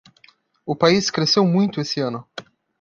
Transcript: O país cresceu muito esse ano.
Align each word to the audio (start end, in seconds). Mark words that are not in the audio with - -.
O 0.65 0.75
país 0.75 1.11
cresceu 1.11 1.45
muito 1.45 1.79
esse 1.79 1.99
ano. 1.99 2.27